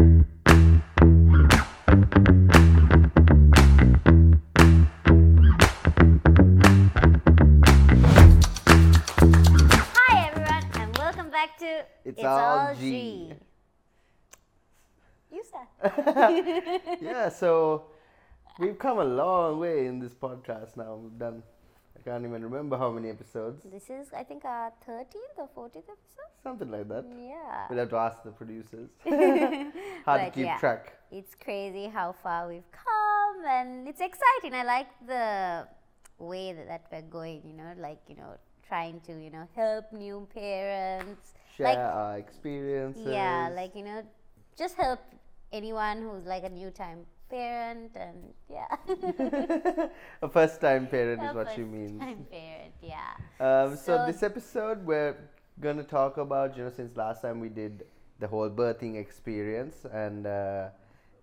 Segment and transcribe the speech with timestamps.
[0.00, 0.06] Hi
[10.26, 13.34] everyone, and welcome back to It's All G.
[15.30, 15.68] You start.
[17.02, 17.84] yeah, so
[18.58, 20.94] we've come a long way in this podcast now.
[20.94, 21.42] We've done,
[22.00, 25.76] I can't even remember how many episodes, This is, I think, our 13th or 14th
[25.76, 26.30] episode.
[26.42, 27.04] something like that.
[27.18, 27.66] Yeah.
[27.68, 28.88] We'll have to ask the producers.
[29.04, 30.58] Hard to But keep yeah.
[30.58, 30.94] track.
[31.12, 34.54] It's crazy how far we've come, and it's exciting.
[34.54, 35.68] I like the
[36.18, 37.42] way that, that we're going.
[37.44, 41.34] You know, like you know, trying to you know help new parents.
[41.56, 43.06] Share like our experiences.
[43.06, 44.02] yeah, like you know,
[44.56, 45.00] just help
[45.52, 49.88] anyone who's like a new time parent, and yeah.
[50.22, 52.00] a first time parent is what she first means.
[52.00, 53.12] time parent, yeah.
[53.38, 55.16] Um, so, So- this episode we're
[55.60, 57.84] gonna talk about you know since last time we did
[58.18, 60.68] the whole birthing experience and uh,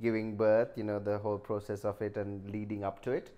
[0.02, 3.36] giving birth you know the whole process of it and leading up to it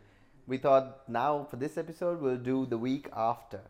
[0.47, 3.61] we thought now for this episode we'll do the week after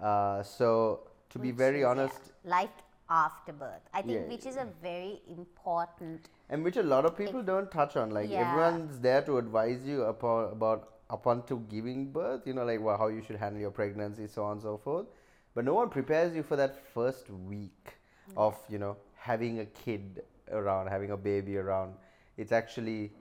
[0.00, 2.70] uh, so to be very is, yeah, honest life
[3.10, 3.82] after birth.
[3.92, 6.28] I think Yeah, which is a very important.
[6.50, 8.40] And which a lot of people don't touch on like Yeah.
[8.46, 12.98] everyone's there to advise you upon about upon to giving birth you know like well,
[12.98, 15.06] how you should handle your pregnancy so on and so forth
[15.54, 17.94] but no one prepares you for that first week
[18.36, 18.96] of you know
[19.30, 20.22] having a kid
[20.60, 21.94] around having a baby around
[22.36, 23.12] it's actually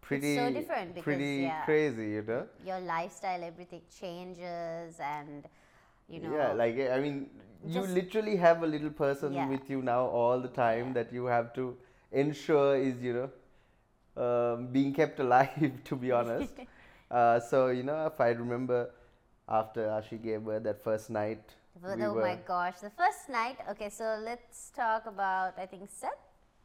[0.00, 1.64] pretty so different because, pretty yeah.
[1.64, 5.46] crazy you know Your lifestyle, everything changes, and
[6.08, 6.32] you know.
[6.36, 7.28] yeah like i mean
[7.66, 9.48] you literally have a little person Yeah.
[9.48, 10.92] with you now all the time Yeah.
[10.98, 11.76] that you have to
[12.12, 13.30] ensure is you know
[14.24, 16.52] um, being kept alive to be honest
[17.10, 18.90] uh, so you know if i remember
[19.48, 21.42] after Ashi gave birth that first night
[21.82, 23.56] But we oh were, my gosh, the first night.
[23.70, 26.10] Okay, so let's talk about I think Seth.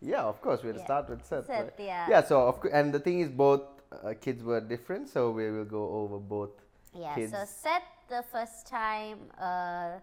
[0.02, 0.84] yeah of course we'll Yeah.
[0.90, 1.74] start with Seth, Seth, right?
[1.92, 2.10] yeah.
[2.14, 5.46] yeah so of cou- and the thing is both uh, kids were different so we
[5.56, 6.56] will go over both
[6.94, 7.16] Yeah.
[7.34, 7.46] So.
[7.46, 9.18] Seth, the first time.
[9.40, 10.00] Uh,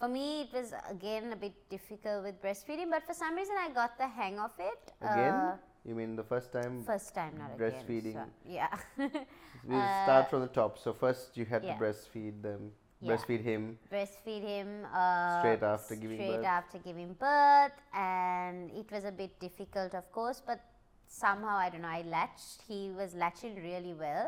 [0.00, 3.68] for me, it was again a bit difficult with breastfeeding, but for some reason I
[3.80, 4.92] got the hang of it.
[5.02, 8.16] again Uh, you mean the first time first time, not breastfeeding.
[8.16, 8.72] Again, so- yeah.
[9.68, 11.74] we'll uh, start from the top so first you had yeah.
[11.78, 12.72] to breastfeed them
[13.02, 13.10] Yeah.
[13.12, 13.62] breastfeed him
[13.92, 16.26] breastfeed him uh, Straight after giving birth.
[16.26, 20.60] straight after giving birth and it was a bit difficult of course but
[21.08, 24.26] somehow i don't know i latched he was latching really well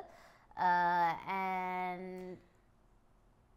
[0.68, 2.36] uh, and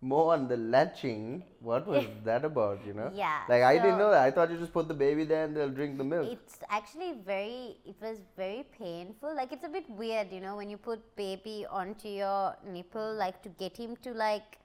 [0.02, 1.44] more on the latching.
[1.60, 3.12] What was that about, you know?
[3.14, 4.22] Yeah, Like I didn't know that.
[4.24, 6.28] I thought you just put the baby there and they'll drink the milk.
[6.32, 10.70] it's actually very it was very painful like it's a bit weird you know when
[10.70, 14.58] you put baby onto your nipple like to get him to like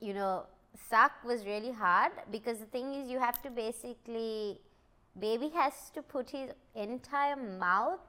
[0.00, 0.44] you know
[0.90, 4.58] suck was really hard because the thing is you have to basically
[5.26, 8.00] baby has to put his entire mouth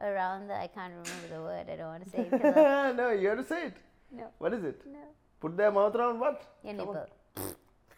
[0.00, 3.28] around the i can't remember the word i don't want to say it no, you
[3.28, 3.76] have to say it.
[4.20, 4.80] no What is it?
[4.86, 5.04] no
[5.42, 6.40] Put their mouth around what?
[6.62, 7.06] your Come nipple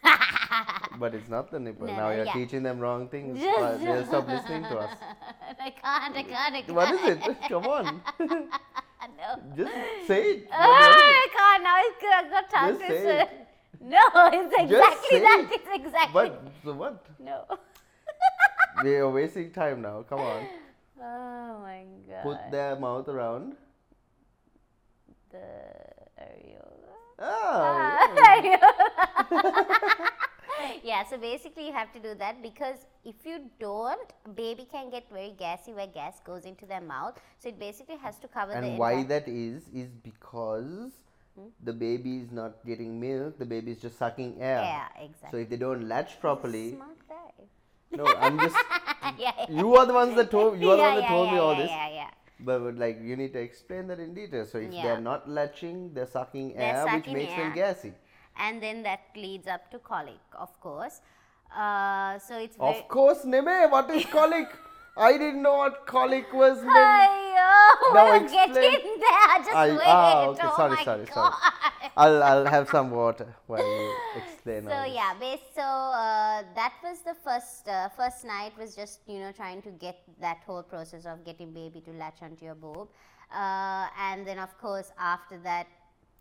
[0.99, 1.85] But it's not the nipple.
[1.85, 2.33] No, now you're yeah.
[2.33, 3.37] teaching them wrong things.
[3.39, 4.97] Just- Uh, they'll stop listening to us.
[5.59, 7.37] i can't i can't i can't What is it?
[7.49, 8.01] Come on.
[8.19, 9.71] no just
[10.07, 10.47] say it.
[10.51, 11.75] Oh my god, now.
[12.17, 13.29] I've got tongue Just say it.
[13.79, 13.99] No,
[14.33, 15.47] it's exactly that.
[15.51, 15.61] it.
[15.61, 16.13] It's exactly.
[16.13, 17.05] But so what?
[17.19, 17.45] No.
[18.83, 20.03] We are wasting time now.
[20.09, 20.47] Come on.
[20.99, 22.23] Oh my god.
[22.23, 23.55] Put their mouth around.
[25.31, 25.45] the
[26.19, 26.74] areola.
[27.19, 28.07] Ah,
[28.43, 28.57] yeah.
[30.83, 35.09] yeah, so basically you have to do that because if you don't, baby can get
[35.11, 37.19] very gassy where gas goes into their mouth.
[37.39, 40.91] So it basically has to cover the And why entire- that is is because
[41.37, 41.47] Hmm?
[41.67, 43.37] the baby is not getting milk.
[43.37, 44.61] The baby is just sucking air.
[44.63, 45.31] Yeah, exactly.
[45.31, 47.43] So if they don't latch properly, Smart guy.
[47.91, 48.55] no, I'm just.
[49.17, 49.45] yeah, yeah.
[49.49, 50.57] You are the ones that told.
[50.59, 51.69] You are the yeah, one that yeah, told me yeah, all yeah, this.
[51.71, 52.09] Yeah, yeah.
[52.09, 54.45] But, but, like you need to explain that in detail.
[54.45, 54.83] So if Yeah.
[54.83, 57.93] they're not latching, they're sucking They're air, which sucking makes them gassy.
[58.45, 61.01] and then that leads up to colic, of course.
[61.55, 62.77] Uh, so it's very.
[62.79, 63.71] Of course, Neme.
[63.71, 64.49] What is colic?
[64.97, 66.59] I didn't know what colic was.
[66.59, 67.24] Neme.
[67.93, 68.53] Now we're explain.
[68.53, 69.37] getting there.
[69.45, 69.79] Just I- wait.
[69.85, 71.13] ah, okay, oh sorry, sorry, God.
[71.13, 71.91] sorry.
[71.97, 74.63] I'll I'll have some water while you explain.
[74.65, 79.19] So yeah, base, so uh, that was the first uh, first night was just you
[79.19, 82.89] know trying to get that whole process of getting baby to latch onto your boob,
[83.33, 85.67] uh, and then of course after that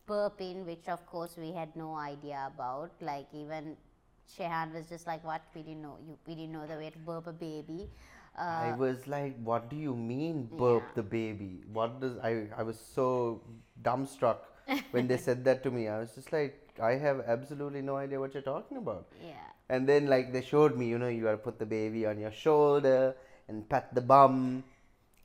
[0.08, 2.90] burping, which of course we had no idea about.
[3.00, 3.76] Like even
[4.36, 5.42] Shehan was just like, "What?
[5.54, 6.16] We didn't know you.
[6.26, 7.90] We didn't know the way to burp a baby."
[8.36, 10.94] I Uh, was like, "What do you mean, burp Yeah.
[10.96, 11.50] the baby?
[11.72, 13.06] What does I?" I was so
[13.82, 14.38] dumbstruck
[14.90, 15.88] when they said that to me.
[15.88, 19.50] I was just like, "I have absolutely no idea what you're talking about." yeah.
[19.68, 22.32] And then like they showed me, you know, you gotta put the baby on your
[22.32, 23.14] shoulder,
[23.48, 24.64] and pat the bum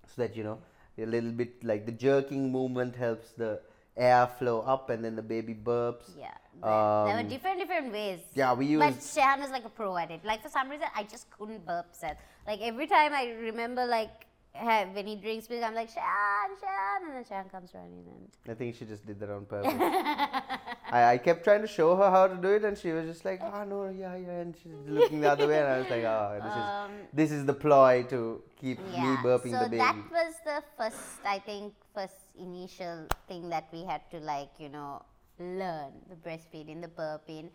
[0.08, 0.60] so that you know
[0.98, 3.60] a little bit like the jerking movement helps the
[4.00, 6.10] air flow up and then the baby burps.
[6.18, 6.32] Yeah.
[6.62, 6.72] There,
[7.06, 8.20] there were Um, different different ways.
[8.34, 8.80] Yeah, we used.
[8.80, 10.24] But used Shahan is like a pro at it.
[10.26, 12.18] Like for some reason, I just couldn't burp Seth.
[12.48, 17.06] Like every time I remember, like ha- when he drinks milk, I'm like Shahan, Shahan,
[17.08, 18.28] and then Shahan comes running and.
[18.50, 19.74] I think she just did that on purpose.
[20.92, 23.24] I, I kept trying to show her how to do it, and she was just
[23.26, 26.04] like, "Oh no, yeah, yeah," and she's looking the other way, and I was like,
[26.04, 29.22] "Oh, this Um, is this is the ploy to keep me Yeah.
[29.24, 33.84] burping so the baby." that was the first, I think, first initial thing that we
[33.84, 35.04] had to like, you know,
[35.38, 37.50] learn the breastfeeding, the burping,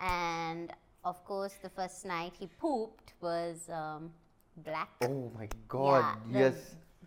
[0.00, 0.72] and
[1.04, 4.10] of course, the first night he pooped was um,
[4.64, 4.88] black.
[5.02, 6.16] oh my God!
[6.30, 6.50] Yeah,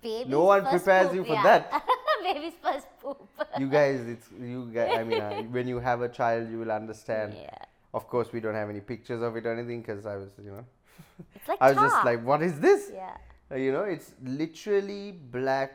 [0.03, 1.43] yes, No one prepares poop, you for yeah.
[1.43, 1.83] that.
[2.23, 3.27] baby's first poop.
[3.59, 4.97] you guys, it's you guys.
[4.97, 7.33] I mean, uh, when you have a child, you will understand.
[7.33, 7.49] yeah.
[7.93, 10.51] Of course, we don't have any pictures of it or anything because I was, you
[10.51, 10.65] know,
[11.35, 13.17] It's like I was just like, "What is this?" yeah.
[13.51, 15.73] Uh, you know, it's literally black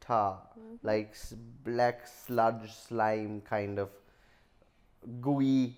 [0.00, 0.86] tar, Mm-hmm.
[0.86, 1.34] like s-
[1.64, 3.88] black sludge slime kind of
[5.20, 5.76] gooey,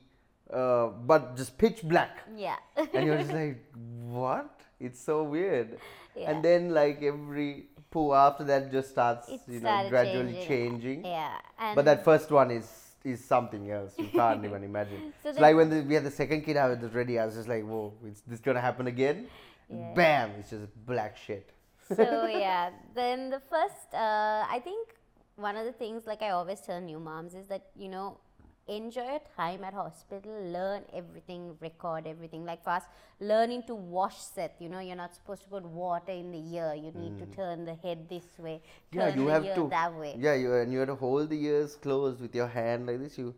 [0.53, 2.19] uh, but just pitch black.
[2.37, 2.57] Yeah.
[2.77, 3.65] And you're just like,
[4.09, 4.58] what?
[4.81, 5.79] It's so weird.
[6.15, 6.31] Yeah.
[6.31, 10.49] And then like every poo after that just starts, It you know, gradually changing.
[10.49, 11.05] changing.
[11.05, 11.39] yeah.
[11.59, 12.67] And But that first one is
[13.05, 13.93] is something else.
[13.99, 15.13] You can't even imagine.
[15.23, 17.19] So it's like when the, we had the second kid, I was just ready.
[17.19, 19.27] I was just like, whoa, is this gonna happen again?
[19.71, 19.93] Yeah.
[19.95, 20.31] Bam!
[20.39, 21.51] It's just black shit.
[21.97, 24.95] so yeah then the first uh, i think
[25.37, 28.19] one of the things like i always tell new moms is that you know
[28.69, 32.85] enjoy your time at hospital learn everything record everything like for us
[33.21, 36.75] learning to wash set you know you're not supposed to put water in the ear
[36.75, 38.61] you need to turn the head this way
[38.93, 38.99] turn Hmm.
[38.99, 39.65] yeah, you the have ear to.
[39.71, 42.87] that way Yeah, you and you have to hold the ears closed with your hand
[42.87, 43.19] like this.
[43.19, 43.35] You,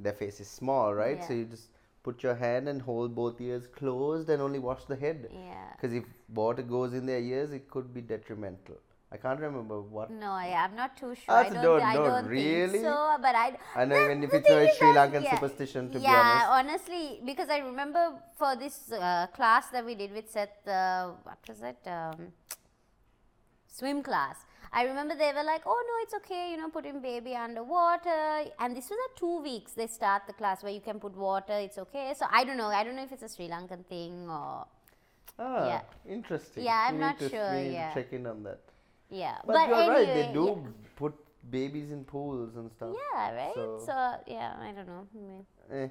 [0.00, 1.22] their face is small, right?
[1.22, 1.68] So you just
[2.02, 5.30] put your hand and hold both ears closed and only wash the head.
[5.30, 6.04] yeah Because if
[6.34, 8.78] water goes in their ears, it could be detrimental.
[9.14, 10.10] I can't remember what.
[10.22, 12.80] no I, i'm not too sure i don't, don't- I don't don't really?
[12.86, 12.94] so
[13.26, 13.46] but i
[13.80, 16.08] I know even if it's a Sri Lankan yeah, superstition, to be honest.
[16.08, 16.88] yeah, honest.
[16.88, 18.02] honestly, because I remember
[18.40, 21.80] for this uh, class that we did with Seth, uh, what was it?
[21.96, 22.32] Um,
[23.66, 24.36] swim class.
[24.72, 28.20] I remember they were like, "Oh no, it's okay, you know, putting baby underwater."
[28.58, 29.72] And this was at two weeks.
[29.80, 31.56] They start the class where you can put water.
[31.66, 32.06] It's okay.
[32.20, 32.70] So I don't know.
[32.80, 34.66] I don't know if it's a Sri Lankan thing or
[35.38, 35.82] Ah, Yeah.
[36.08, 36.64] interesting.
[36.64, 37.94] Yeah, I'm not sure, we need to yeah.
[37.94, 38.60] check in on that.
[39.10, 39.38] Yeah.
[39.46, 40.08] But, you're right.
[40.08, 41.14] anyway, They do Yeah, put
[41.50, 42.94] babies in pools and stuff.
[43.12, 43.54] yeah right.
[43.54, 43.92] So- So,
[44.26, 45.06] yeah, I don't know.
[45.70, 45.88] Eh.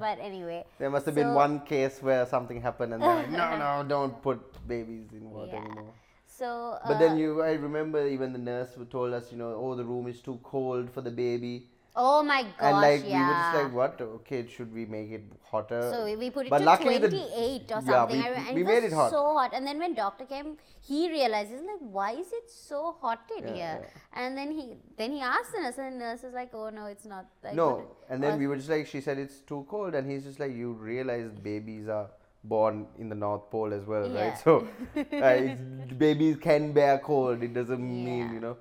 [0.00, 3.58] But anyway, There must have been one case where something happened and they're like, no,
[3.58, 5.64] no, don't put babies in water Yeah.
[5.64, 5.92] anymore.
[6.24, 9.52] so But then uh, you, I remember even the nurse who told us, you know,
[9.54, 11.68] oh, the room is too cold for the baby.
[11.96, 13.18] Oh my gosh, and like, yeah.
[13.20, 14.00] we were just like, what?
[14.16, 15.80] Okay, should we make it hotter?
[15.92, 18.18] So we- we put it But to luckily the- 28 or yeah, something.
[18.20, 19.10] we- and we it made it hot.
[19.10, 19.52] so hot.
[19.54, 20.56] And then when doctor came,
[20.90, 23.78] he realizes like, why is it so hot in Yeah, here?
[23.82, 24.20] yeah.
[24.24, 24.66] And then he
[24.98, 27.26] then he asked the nurse, and the nurse is like, oh no, it's not.
[27.42, 27.68] Like, no,
[28.10, 30.52] and then we were just like, she said it's too cold, and he's just like,
[30.54, 32.08] you realize babies are
[32.44, 34.28] born in the North Pole as well, Yeah.
[34.28, 34.38] right?
[34.38, 34.68] So
[35.30, 37.42] uh, babies can bear cold.
[37.42, 38.56] It doesn't mean you know.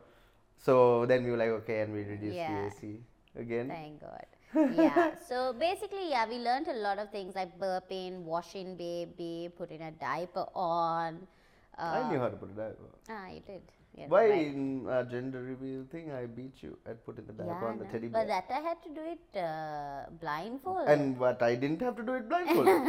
[0.58, 2.62] So then we were like, okay, and we reduced Yeah.
[2.62, 3.02] the AC
[3.38, 3.68] again.
[3.70, 4.26] Thank God.
[4.76, 5.12] yeah.
[5.28, 9.92] So basically, yeah, we learned a lot of things like burping, washing baby, putting a
[9.92, 11.28] diaper on.
[11.78, 12.90] Uh, I knew how to put it diaper.
[13.10, 13.62] Ah, you did.
[13.98, 14.48] Yeah, Why right.
[14.48, 17.86] in a gender reveal thing I beat you at putting the diaper Yeah, on the
[17.86, 18.26] no, teddy bear?
[18.26, 20.88] but that I had to do it uh, blindfold.
[20.88, 22.82] And what I didn't have to do it blindfolded.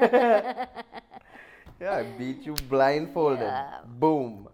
[1.80, 3.40] yeah, I beat you blindfolded.
[3.40, 3.78] Yeah.
[3.86, 4.48] Boom.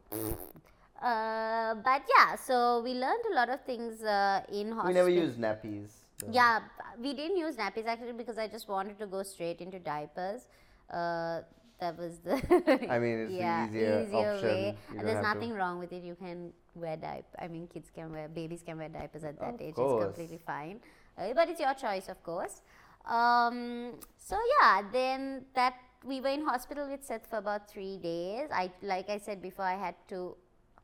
[1.10, 4.88] Uh, but yeah, so we learned a lot of things uh, in hospital.
[4.88, 5.90] We never used nappies.
[6.18, 6.32] though.
[6.32, 6.60] Yeah,
[7.04, 10.48] we didn't use nappies actually because I just wanted to go straight into diapers.
[10.90, 11.40] Uh,
[11.80, 12.34] that was the
[12.90, 14.48] I mean, it's the yeah, easier option.
[14.48, 14.76] way.
[14.90, 16.02] And there's have to- nothing wrong with it.
[16.02, 17.36] You can wear diaper.
[17.38, 19.74] I mean, kids can wear, babies can wear diapers at that Of age.
[19.74, 19.92] course.
[20.02, 20.80] It's completely fine.
[21.18, 22.62] Uh, but it's your choice, of course.
[23.04, 28.48] Um, so yeah, then that we were in hospital with Seth for about three days.
[28.52, 30.36] I like I said before, I had to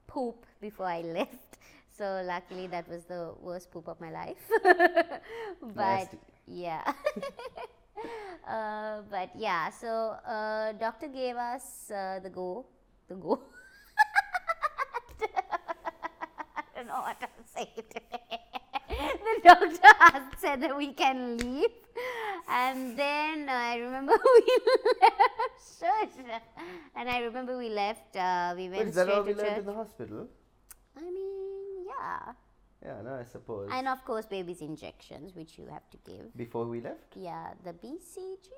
[0.06, 1.58] poop before I left.
[1.96, 4.50] So luckily, that was the worst poop of my life.
[5.74, 6.18] but Nasty.
[6.46, 6.82] yeah.
[8.48, 12.66] uh, but yeah, so uh, doctor gave us uh, the go,
[13.08, 13.40] the go.
[15.22, 18.40] I don't know what to say today.
[19.26, 21.70] the doctor asked, said that we can leave,
[22.48, 24.58] and then uh, I remember we
[25.00, 25.78] left.
[25.78, 26.24] Shush.
[26.96, 28.16] And I remember we left.
[28.16, 29.58] Uh, we went is that all straight we to learned church.
[29.60, 30.28] in the hospital?
[30.96, 32.32] I mean, yeah.
[32.84, 33.68] Yeah, no, I suppose.
[33.72, 36.36] And of course, baby's injections, which you have to give.
[36.36, 37.16] Before we left?
[37.16, 38.48] Yeah, the BCG,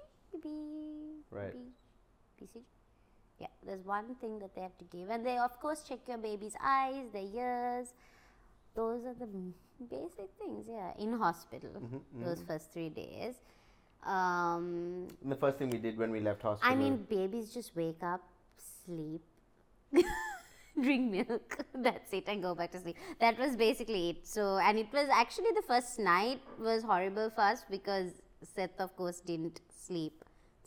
[0.43, 1.53] B, Right.
[1.53, 2.62] B, BCG.
[3.38, 6.19] Yeah, there's one thing that they have to give, and they of course check your
[6.19, 7.88] baby's eyes, their ears.
[8.75, 9.28] Those are the
[9.88, 10.66] basic things.
[10.69, 13.35] Yeah, in hospital Mm-hmm, those first three days.
[14.04, 16.73] Um, the first thing we did when we left hospital.
[16.73, 18.21] I mean, babies just wake up,
[18.85, 19.23] sleep,
[20.83, 21.64] drink milk.
[21.75, 22.97] That's it, and go back to sleep.
[23.21, 24.26] That was basically it.
[24.26, 28.12] So, and it was actually the first night was horrible for us because
[28.43, 30.23] Seth, of course, didn't sleep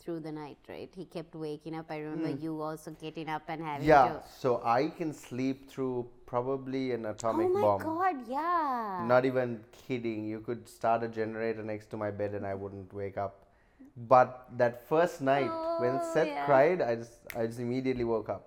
[0.08, 0.56] through the night.
[0.68, 0.90] Right?
[1.00, 1.90] He kept waking up.
[1.90, 4.22] I remember you also getting up and having yeah, to.
[4.44, 7.82] so I can sleep through probably an atomic bomb.
[7.90, 8.24] oh my bomb.
[8.24, 8.28] god!
[8.36, 9.04] Yeah.
[9.12, 10.26] Not even kidding.
[10.26, 13.44] You could start a generator next to my bed and I wouldn't wake up.
[14.08, 15.50] But that first night
[15.84, 16.46] when Oh, Seth yeah.
[16.46, 18.44] cried, I just I just immediately woke up.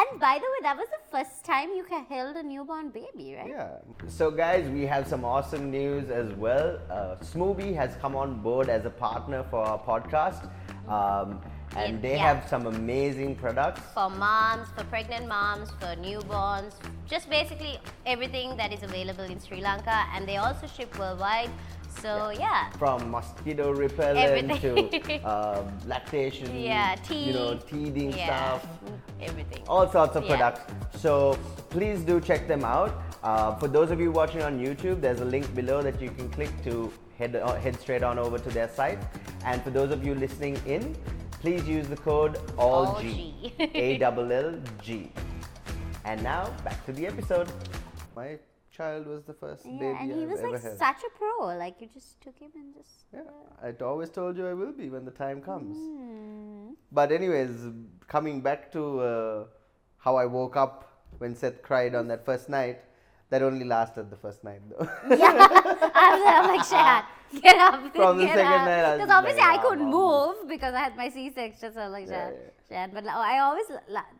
[0.00, 3.50] and by the way, that was the first time you held a newborn baby, right?
[3.52, 3.78] Yeah.
[4.16, 6.66] So, guys, we have some awesome news as well.
[6.96, 10.50] Uh, Smoothie has come on board as a partner for our podcast,
[10.88, 11.40] um,
[11.76, 12.34] and Yeah, they yeah.
[12.34, 13.80] have some amazing products.
[13.94, 16.72] for moms, for pregnant moms, for newborns,
[17.06, 21.50] just basically everything that is available in Sri Lanka, and they also ship worldwide.
[22.00, 25.24] So yeah, From mosquito repellent to Everything.
[25.34, 28.26] um, lactation, Yeah, you know, teething yeah,
[28.60, 28.68] stuff,
[29.20, 29.62] everything.
[29.68, 30.36] all sorts of Yeah.
[30.36, 30.60] products.
[30.96, 31.36] So
[31.70, 32.92] please do check them out.
[33.24, 36.30] Uh, for those of you watching on YouTube, there's a link below that you can
[36.30, 38.98] click to head uh, head straight on over to their site.
[39.44, 40.96] And for those of you listening in,
[41.40, 43.70] please use the code ALLG, ALLG.
[43.74, 45.10] A double L G.
[46.04, 47.48] And now back to the episode.
[48.16, 48.38] My
[48.70, 50.78] child was the first Yeah, baby and he I've was ever like held.
[50.78, 51.46] such a pro.
[51.56, 53.04] Like you just took him and just.
[53.12, 53.22] Yeah,
[53.62, 55.76] I always told you I will be when the time comes.
[55.76, 56.72] Hmm.
[56.92, 57.50] But anyways,
[58.06, 59.44] coming back to uh,
[59.98, 60.84] how I woke up
[61.18, 62.80] when Seth cried on that first night,
[63.30, 64.88] that only lasted the first night though.
[65.10, 67.04] I was like, Shad,
[67.42, 67.94] get up.
[67.94, 68.66] From the get second up.
[68.66, 71.72] night, Because obviously like, I "Ah, couldn't mom." move because I had my C-section.
[71.74, 72.30] So I was like, Yeah,
[72.70, 72.86] yeah.
[72.86, 73.66] But like, I always,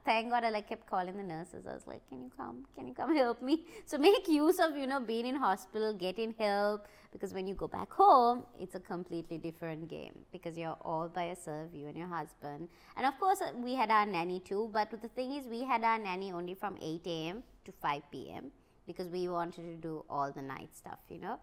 [0.04, 1.66] thank God, I like kept calling the nurses.
[1.66, 2.64] I was like, can you come?
[2.76, 3.64] Can you come help me?
[3.86, 6.86] So make use of you know being in hospital, getting help.
[7.10, 11.28] Because when you go back home, it's a completely different game because you're all by
[11.28, 12.68] yourself, you and your husband.
[12.98, 14.68] And of course, we had our nanny too.
[14.70, 17.42] But the thing is, we had our nanny only from 8 a.m.
[17.64, 18.50] to 5 p.m.
[18.88, 21.37] because we wanted to do all the night stuff, you know.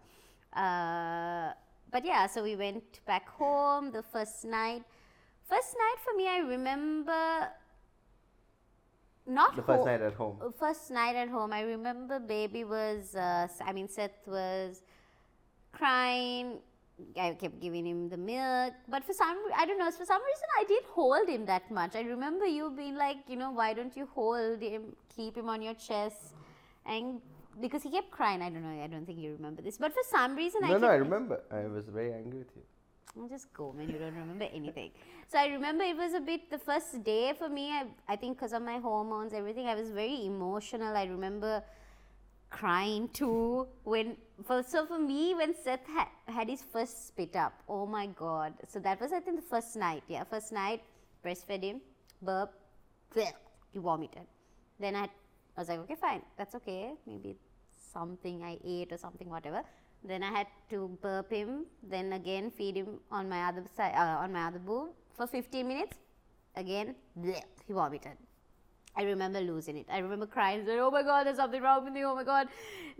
[0.62, 1.52] Uh,
[1.92, 4.82] but yeah, so we went back home the first night.
[5.48, 7.22] First night for me, I remember
[9.26, 10.36] not The first night at home.
[10.40, 14.82] uh, first night at home, I remember baby was, uh, I mean, Seth was
[15.72, 16.58] crying.
[17.20, 20.48] I kept giving him the milk, but for some, I don't know, for some reason,
[20.60, 21.94] I didn't hold him that much.
[21.94, 25.60] I remember you being like, you know, why don't you hold him, keep him on
[25.60, 26.34] your chest,
[26.86, 27.20] and
[27.60, 28.42] because he kept crying.
[28.42, 28.82] I don't know.
[28.82, 30.94] I don't think you remember this, but for some reason, I No, kept no, I
[30.96, 31.42] remember.
[31.50, 32.62] I was very angry with you.
[33.18, 33.88] I'll just go, man.
[33.88, 34.90] You don't remember anything.
[35.28, 37.70] So I remember it was a bit the first day for me.
[37.70, 39.66] I, I think because of my hormones, everything.
[39.66, 40.96] I was very emotional.
[40.96, 41.62] I remember
[42.50, 44.16] crying too when.
[44.44, 48.52] For, so for me, when Seth had, had his first spit up, oh my god!
[48.68, 50.02] So that was I think the first night.
[50.08, 50.82] Yeah, first night,
[51.24, 51.80] breastfed him,
[52.20, 52.52] burp,
[53.14, 53.32] bleh,
[53.72, 54.26] he vomited.
[54.78, 56.92] Then I, I was like, okay, fine, that's okay.
[57.06, 57.38] Maybe
[57.96, 59.62] something I ate or something, whatever.
[60.10, 61.50] Then I had to burp him.
[61.94, 65.66] Then again feed him on my other side, uh, on my other boob for 15
[65.72, 65.96] minutes.
[66.62, 68.16] Again, bleh, he vomited.
[68.98, 69.86] I remember losing it.
[69.96, 72.04] I remember crying, saying, "Oh my God, there's something wrong with me.
[72.10, 72.48] Oh my God,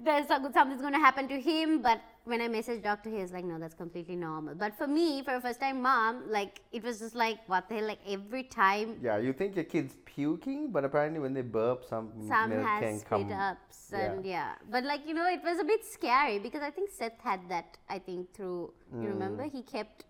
[0.08, 3.32] there's some- something's going to happen to him." But when I messaged doctor, he was
[3.32, 6.98] like, "No, that's completely normal." But for me, for a first-time mom, like it was
[6.98, 7.86] just like, what the hell?
[7.92, 12.10] Like every time Yeah, you think your kid's puking, but apparently when they burp, some,
[12.28, 13.32] some milk has can come.
[13.32, 14.30] ups and yeah.
[14.32, 14.52] yeah.
[14.70, 17.76] but like you know it was a bit scary because i think seth had that
[17.88, 19.52] i think through you remember Mm.
[19.52, 20.04] he kept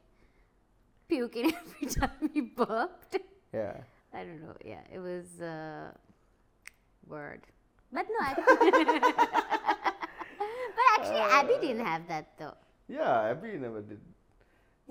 [1.08, 3.18] puking every time he burped
[3.52, 3.76] Yeah.
[4.14, 5.90] i don't know yeah it was uh
[7.06, 7.42] word
[7.92, 8.32] but no I,
[11.10, 12.54] actually abby didn't have that though
[12.88, 14.00] Yeah, Abby never did.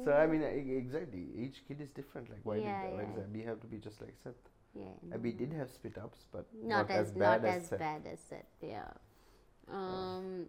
[0.03, 1.23] So I mean, exactly.
[1.43, 2.29] Each kid is different.
[2.29, 3.23] Like, why Yeah, did yeah.
[3.23, 4.41] Abby have to be just like Seth?
[4.73, 7.79] yeah Abby did have spit ups, but not, as, bad not as as Seth.
[7.79, 8.51] bad as Seth.
[8.61, 8.91] Yeah.
[9.71, 10.47] Um,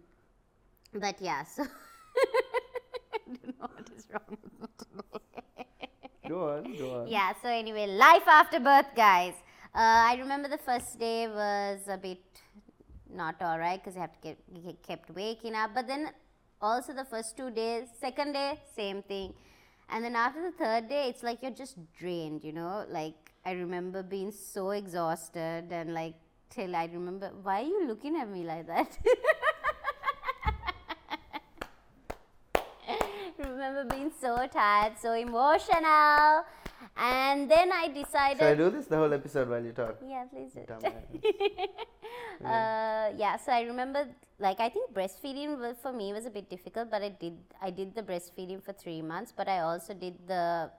[0.93, 1.43] but yeah.
[1.43, 5.67] So I don't know what is wrong with me today.
[6.27, 7.07] Go on, go on.
[7.07, 7.33] Yeah.
[7.41, 9.33] So anyway, life after birth, guys.
[9.73, 12.19] Uh, I remember the first day was a bit
[13.17, 15.71] not all right because I have to get he kept waking up.
[15.73, 16.11] But then
[16.61, 19.33] also the first two days, second day, same thing.
[19.89, 22.85] And then after the third day, it's like you're just drained, you know.
[22.89, 26.15] Like I remember being so exhausted and like
[26.49, 28.97] till I remember, why are you looking at me like that?
[33.57, 36.45] remember being so tired, so emotional.
[36.95, 38.39] And then I decided.
[38.39, 39.97] Should I do this the whole episode while you talk?
[40.05, 40.59] Yeah, please do.
[40.61, 40.67] it.
[40.67, 42.45] Dumbass.
[42.45, 44.07] uh, yeah, so I remember,
[44.39, 47.93] like, I think breastfeeding for me was a bit difficult, but I did I did
[47.93, 50.71] the breastfeeding for three months, but I also did the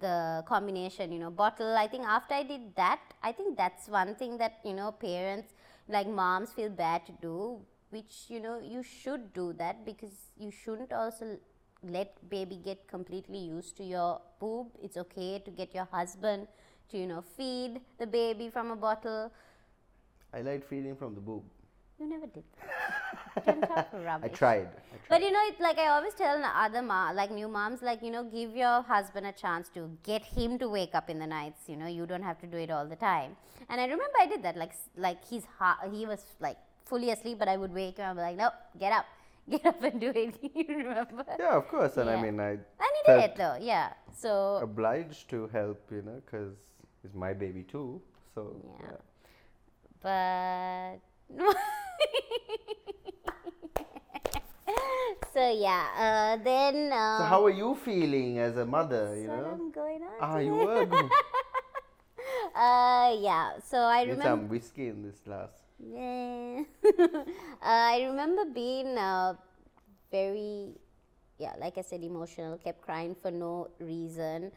[0.00, 1.76] the combination, you know, bottle.
[1.76, 5.52] I think after I did that, I think that's one thing that you know parents
[5.88, 10.50] like moms feel bad to do, which you know you should do that because you
[10.50, 11.38] shouldn't also
[11.82, 14.68] let baby get completely used to your boob.
[14.82, 16.48] It's okay to get your husband
[16.90, 19.32] to you know feed the baby from a bottle.
[20.32, 21.42] I like feeding from the boob.
[21.98, 22.44] You never did.
[23.44, 24.30] Don't talk rubbish.
[24.30, 24.68] I tried.
[24.68, 25.08] I tried.
[25.08, 28.10] But you know, it's like I always tell other ma- like new moms, like you
[28.10, 31.62] know, give your husband a chance to get him to wake up in the nights.
[31.66, 33.36] You know, you don't have to do it all the time.
[33.68, 34.56] And I remember I did that.
[34.56, 38.16] Like like he's ha- he was like fully asleep, but I would wake him up
[38.16, 39.06] like, no, get up,
[39.52, 40.34] get up and do it.
[40.54, 41.24] you remember?
[41.38, 41.96] yeah, of course.
[41.96, 43.56] And I mean, I And he did it though.
[43.60, 43.92] Yeah.
[44.16, 46.54] So obliged to help, you know, because
[47.04, 48.00] it's my baby too.
[48.34, 48.90] So Yeah.
[48.90, 49.00] yeah.
[50.02, 51.00] but
[55.34, 59.16] so yeah uh, then uh, So how are you feeling as a mother?
[59.16, 59.44] You know.
[59.58, 61.10] I'm going on Ah, you were good.
[62.54, 65.50] uh yeah so i Need remember some whiskey in this glass.
[65.78, 66.62] Yeah.
[67.08, 67.24] uh,
[67.62, 69.34] i remember being uh,
[70.10, 70.74] very
[71.38, 74.50] yeah like i said emotional kept crying for no reason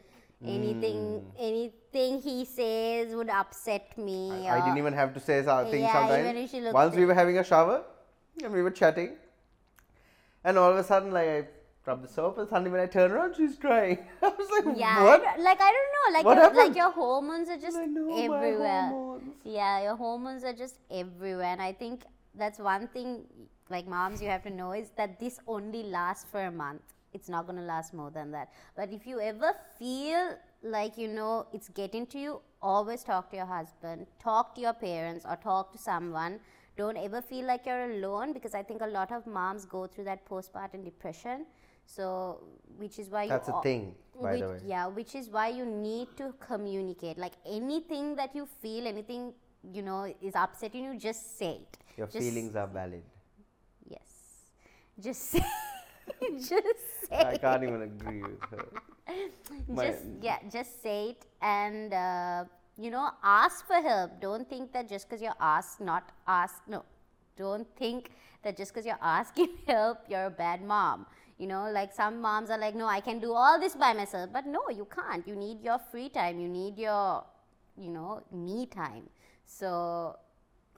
[0.44, 4.48] anything anything he says would upset me.
[4.48, 6.24] I or- didn't even have to say something Yeah, sometimes.
[6.24, 7.84] even if she looked Once we were having a shower
[8.42, 9.16] and we were chatting,
[10.44, 11.46] and all of a sudden, like I
[11.86, 13.98] rubbed the soap, and suddenly when I turn around, she's crying.
[14.22, 15.22] I was like, Yeah, what?
[15.22, 18.88] don't- like I don't know, like What your, like your hormones are just I everywhere.
[18.88, 19.34] hormones.
[19.44, 22.02] Yeah, your hormones are just everywhere, and I think
[22.34, 23.24] that's one thing.
[23.70, 26.82] Like moms, you have to know is that this only lasts for a month.
[27.14, 28.50] It's not going to last more than that.
[28.76, 33.36] But if you ever feel like you know it's getting to you, always talk to
[33.36, 36.38] your husband, talk to your parents, or talk to someone.
[36.76, 40.04] Don't ever feel like you're alone because I think a lot of moms go through
[40.04, 41.46] that postpartum depression.
[41.96, 42.04] So,
[42.78, 44.68] which is why That's you a thing, by the which- way.
[44.74, 47.18] Yeah, which is why you need to communicate.
[47.18, 49.34] Like anything that you feel, anything
[49.72, 51.78] you know is upsetting you, just say it.
[51.98, 53.02] Your Just- feelings are valid.
[53.88, 54.08] Yes,
[54.98, 55.44] just say.
[56.38, 57.24] just say.
[57.32, 58.66] I can't even agree with her.
[59.84, 62.44] just yeah, just say it and uh,
[62.78, 64.18] you know ask for help.
[64.20, 66.84] Don't think that just because you're asked, not asked, No,
[67.36, 68.10] don't think
[68.42, 71.06] that just because you're asking help, you're a bad mom.
[71.42, 74.30] You know, like some moms are like, no, I can do all this by myself,
[74.32, 75.26] but no, you can't.
[75.26, 76.38] You need your free time.
[76.38, 77.24] You need your,
[77.76, 79.08] you know, me time.
[79.44, 80.16] So.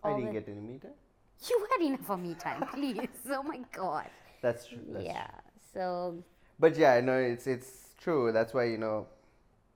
[0.03, 0.89] I didn't get any meter.
[1.51, 3.11] you had enough of me time, please.
[3.29, 4.09] oh my god.
[4.41, 4.79] That's true.
[4.89, 5.29] That's yeah.
[5.75, 6.25] So
[6.59, 8.33] But yeah, no, it's it's true.
[8.33, 9.07] That's why you know,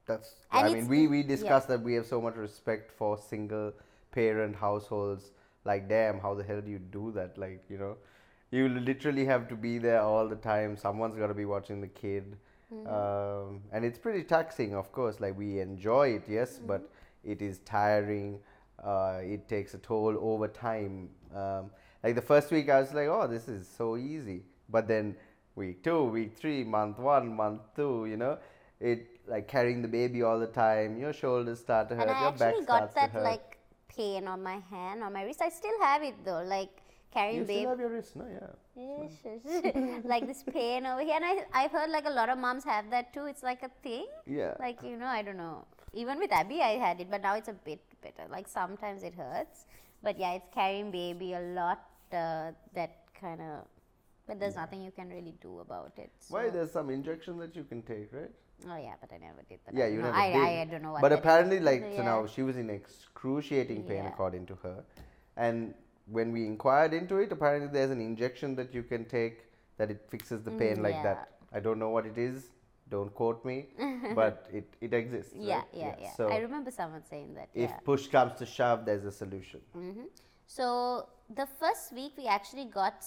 [0.07, 0.37] that's.
[0.51, 3.75] I mean, we we discussed that we have so much respect for single
[4.11, 5.33] parent households.
[5.67, 7.37] Like, damn, how the hell do you do that?
[7.37, 7.99] Like, you know,
[8.51, 10.77] you literally have to be there all the time.
[10.77, 12.37] Someone's got to be watching the kid,
[12.87, 14.75] um, and it's pretty taxing.
[14.75, 16.91] Of course, like we enjoy it, yes, but
[17.25, 18.39] it is tiring.
[18.83, 21.09] Uh, it takes a toll over time.
[21.35, 21.71] Um,
[22.03, 25.17] like the first week, I was like, "Oh, this is so easy," but then
[25.57, 28.39] week two, week three, month one, month two, you know,
[28.81, 30.97] it like carrying the baby all the time.
[30.99, 32.09] Your shoulders start to hurt.
[32.09, 33.25] and I your back actually starts got that to hurt.
[33.25, 33.59] like
[33.89, 35.43] pain on my hand, on my wrist.
[35.43, 37.61] I still have it though, like carrying you baby.
[37.61, 38.27] still have your wrist, no?
[38.31, 38.51] Yeah.
[38.77, 40.05] Yes, yes.
[40.05, 42.91] like this pain over here, and I I've heard like a lot of moms have
[42.91, 43.27] that too.
[43.27, 44.07] It's like a thing.
[44.27, 44.55] Yeah.
[44.61, 45.65] Like you know, I don't know.
[45.93, 48.29] Even with Abby, I had it, but now it's a bit better.
[48.31, 49.67] Like sometimes it hurts,
[50.03, 51.81] but yeah, it's carrying baby a lot.
[52.13, 53.65] Uh, that kind of,
[54.27, 56.11] but there's nothing you can really do about it.
[56.29, 56.49] Why?
[56.49, 58.31] There's some injection that you can take, right?
[58.67, 59.75] Oh yeah, but I never did that.
[59.75, 60.05] Yeah, you know.
[60.05, 60.43] never I, did.
[60.43, 61.03] I, I don't know what.
[61.03, 62.03] But apparently, like, so Yeah.
[62.03, 64.09] now she was in excruciating pain, Yeah.
[64.09, 64.85] according to her.
[65.37, 65.75] And
[66.11, 69.45] when we inquired into it, apparently there's an injection that you can take
[69.79, 71.03] that it fixes the pain Mm, like yeah.
[71.03, 71.29] that.
[71.53, 72.51] I don't know what it is.
[72.91, 73.67] Don't quote me,
[74.15, 75.35] but it, it exists.
[75.37, 75.65] Yeah, right?
[75.73, 76.13] yeah, yeah.
[76.15, 77.49] So I remember someone saying that.
[77.55, 77.77] if yeah.
[77.85, 79.61] push comes to shove, there's a solution.
[79.75, 80.05] hmm
[80.47, 80.67] So
[81.41, 83.05] the first week we actually got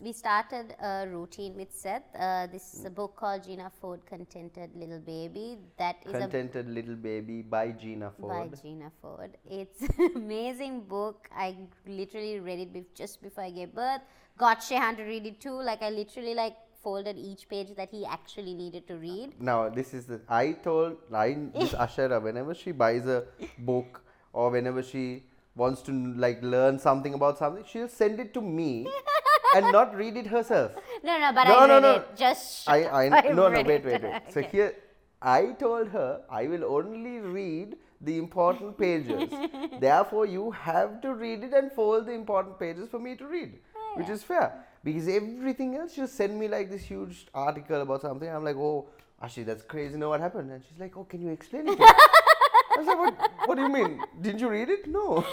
[0.00, 2.02] we started a routine with Seth.
[2.18, 5.58] Uh, this is a book called Gina Ford, Contented Little Baby.
[5.78, 8.50] That is Contented Little Baby by Gina Ford.
[8.50, 9.36] by Gina Ford.
[9.48, 11.28] It's an amazing book.
[11.34, 14.00] I literally read it bef- just before I gave birth.
[14.38, 15.60] Got Shehan to read it too.
[15.60, 19.40] Like I literally like folded each page that he actually needed to read.
[19.40, 23.24] Now, this is the I told I this Ashara whenever she buys a
[23.58, 24.02] book
[24.32, 25.24] or whenever she
[25.56, 28.86] wants to like learn something about something, she'll send it to me
[29.54, 30.72] and not read it herself.
[31.02, 31.94] No, no, but No, I no, read no.
[31.96, 32.16] it.
[32.16, 33.24] Just I, I up.
[33.40, 34.22] no no wait wait wait.
[34.32, 34.48] So Okay.
[34.50, 34.74] here,
[35.22, 39.30] I told her I will only read the important pages.
[39.80, 43.58] Therefore, you have to read it and fold the important pages for me to read,
[43.76, 44.52] oh, which is fair.
[44.82, 48.28] Because everything else, she'll send me like this huge article about something.
[48.28, 48.88] I'm like, oh,
[49.22, 49.92] Ashi, that's crazy.
[49.92, 50.50] You know what happened?
[50.52, 51.78] And she's like, oh, can you explain it?
[51.80, 54.02] I was like, what, what do you mean?
[54.20, 54.86] Didn't you read it?
[54.86, 55.24] No.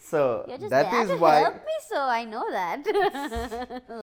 [0.00, 1.40] So You're just that is why.
[1.40, 2.84] help me, so I know that.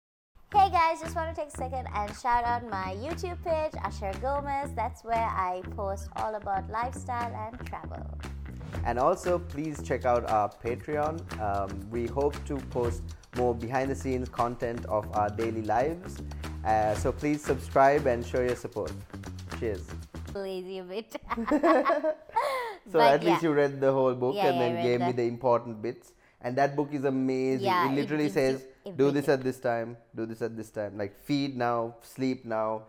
[0.53, 4.13] hey guys, just want to take a second and shout out my YouTube page, Asher
[4.21, 4.71] Gomez.
[4.75, 8.05] That's where I post all about lifestyle and travel.
[8.85, 11.15] And also, please check out our Patreon.
[11.41, 13.01] Um, we hope to post
[13.35, 16.17] more behind the scenes content of our daily lives.
[16.63, 18.91] Uh, so please subscribe and show your support.
[19.59, 19.83] Cheers.
[20.43, 21.15] Lazy a bit.
[22.91, 23.49] So But at least yeah.
[23.49, 26.13] you read the whole book Yeah, and yeah, then gave me the- the important bits.
[26.41, 27.67] And that book is amazing.
[27.67, 30.97] It it literally you says, do this at this time, do this at this time.
[30.97, 32.83] Like feed now, sleep now,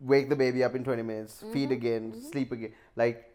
[0.00, 2.72] wake the baby up in 20 minutes, Mm-hmm, feed again, sleep again.
[2.96, 3.32] Like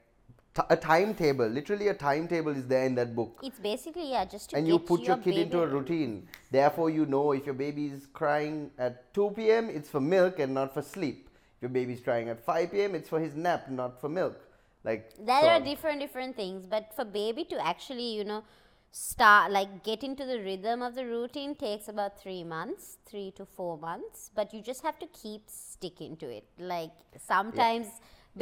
[0.53, 3.39] t- a timetable, literally a timetable is there in that book.
[3.43, 6.27] It's basically yeah, just to and you put your kid into a routine.
[6.51, 10.53] Therefore, you know if your baby is crying at 2 p.m., it's for milk and
[10.53, 11.24] not for sleep.
[11.65, 14.39] Your baby is crying at 5 p.m., it's for his nap, not for milk.
[14.83, 18.43] Like There so are different different things, but for baby to actually you know
[18.91, 23.47] start like get into the rhythm of the routine takes about three months, three to
[23.47, 24.29] four months.
[24.35, 26.45] But you just have to keep sticking to it.
[26.59, 26.91] Like
[27.33, 27.87] sometimes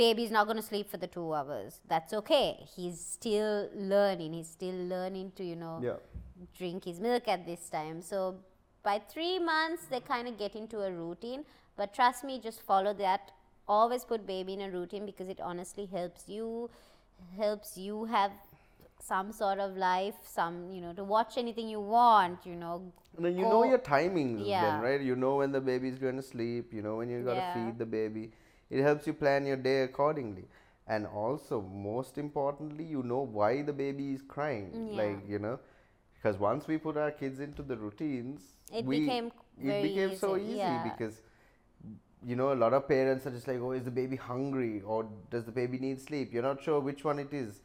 [0.03, 1.79] baby's not going to sleep for the two hours.
[1.87, 2.49] That's okay.
[2.75, 4.33] He's still learning.
[4.33, 5.99] He's still learning to you know Yeah.
[6.61, 8.01] drink his milk at this time.
[8.01, 8.35] So
[8.91, 11.45] by three months, they kind of get into a routine.
[11.77, 13.31] But trust me, just follow that.
[13.67, 16.69] Always put baby in a routine because it honestly helps you,
[17.37, 18.31] helps you have
[18.99, 22.45] some sort of life, some you know to watch anything you want.
[22.45, 24.59] You know, And then you know your timings Yeah.
[24.59, 25.01] then, right?
[25.01, 27.41] You know when the baby is going to sleep, you know when you got to
[27.41, 27.51] Yeah.
[27.53, 28.31] feed the baby.
[28.69, 30.45] It helps you plan your day accordingly.
[30.87, 34.71] And also, most importantly, you know why the baby is crying.
[34.75, 35.59] Mm, Like, you know,
[36.15, 39.31] because once we put our kids into the routines, It we, became
[39.63, 40.79] it became so easy, easy yeah.
[40.79, 41.21] because
[42.25, 45.07] you know a lot of parents are just like oh is the baby hungry or
[45.29, 46.33] does the baby need sleep?
[46.33, 47.61] You're not sure which one it is.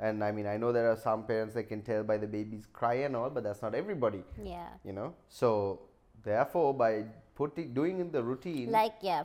[0.00, 2.66] And i mean i know there are some parents that can tell by the baby's
[2.72, 4.68] cry and all but that's not everybody yeah.
[4.84, 5.14] you know?
[5.28, 5.80] So
[6.22, 9.24] therefore by putting doing in the routine like yeah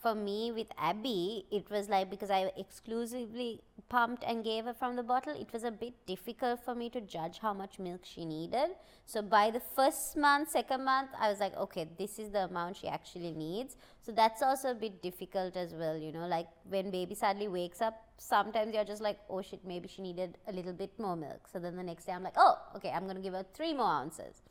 [0.00, 4.96] for me with abby it was like because i exclusively pumped and gave her from
[4.96, 8.24] the bottle it was a bit difficult for me to judge how much milk she
[8.24, 8.70] needed.
[9.06, 12.76] So by the first month second month i was like okay this is the amount
[12.76, 13.76] she actually needs.
[14.02, 17.80] So that's also a bit difficult as well you know like when baby suddenly wakes
[17.80, 21.48] up sometimes you're just like oh shit maybe she needed a little bit more milk.
[21.52, 23.72] So then the next day i'm like oh okay i'm going to give her three
[23.72, 24.42] more ounces.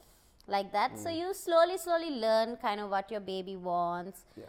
[0.50, 0.98] Like that.
[0.98, 1.20] So mm.
[1.20, 4.24] you slowly slowly learn kind of what your baby wants.
[4.38, 4.46] Yeah.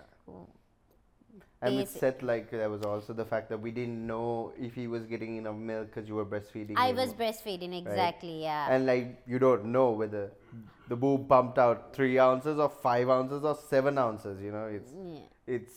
[1.60, 4.74] And with basic- Seth, like there was also the fact that we didn't know if
[4.74, 6.74] he was getting enough milk because you were breastfeeding.
[6.76, 8.72] I was breastfeeding exactly, yeah.
[8.72, 10.30] and like you don't know whether
[10.88, 14.40] the boob pumped out three ounces or five ounces or seven ounces.
[14.40, 15.20] You know, it's yeah.
[15.46, 15.74] it's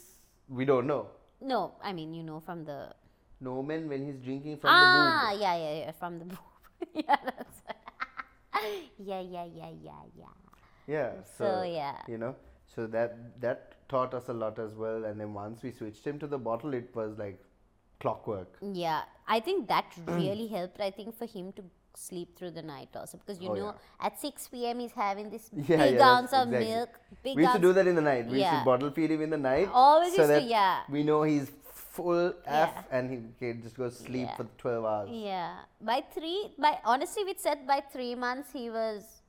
[0.49, 1.07] we don't know.
[1.41, 2.93] No, I mean you know from the
[3.39, 5.13] No man when he's drinking from ah the boob.
[5.13, 6.39] Ah, yeah yeah yeah from the boob
[6.93, 7.61] yeah that's
[8.99, 10.35] yeah yeah yeah yeah yeah
[10.87, 11.11] Yeah.
[11.37, 11.97] So, So, yeah.
[12.07, 12.35] You know,
[12.75, 15.05] so that that taught us a lot as well.
[15.11, 17.39] And then once we switched him to the bottle, it was like
[17.99, 18.57] clockwork.
[18.85, 19.01] yeah.
[19.27, 20.81] I think that really helped.
[20.81, 23.75] I think for him to sleep through the night also because you Oh, know
[24.07, 24.79] at 6 p.m.
[24.79, 26.69] he's having this Yeah, big yeah, ounce of exactly.
[26.73, 26.89] milk.
[27.23, 28.27] Big we used to do that in the night.
[28.27, 29.69] We used to bottle feed him in the night.
[29.73, 30.79] Always so used to, that yeah.
[30.89, 31.51] We know he's
[31.97, 32.83] full F Yeah.
[32.97, 34.35] and he can just go sleep Yeah.
[34.37, 35.09] for 12 hours.
[35.11, 35.55] Yeah.
[35.81, 39.20] By three, by honestly, we said by three months he was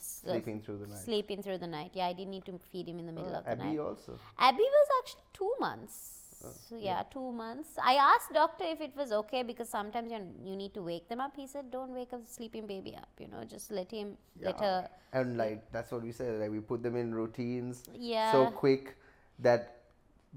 [0.00, 0.98] Sleeping through the night.
[0.98, 1.90] Sleeping through the night.
[1.94, 3.68] Yeah, I didn't need to feed him in the middle Uh, of the Abby night.
[3.70, 4.18] Abby also.
[4.38, 6.18] Abby was actually two months.
[6.44, 7.78] Oh, so yeah, two months.
[7.80, 11.20] I asked doctor if it was okay because sometimes you you need to wake them
[11.20, 11.36] up.
[11.36, 13.08] He said, "Don't wake a sleeping baby up.
[13.20, 16.40] You know, just let him let her." And like that's what we said.
[16.40, 18.32] Like we put them in routines Yeah.
[18.32, 18.96] so quick
[19.38, 19.82] that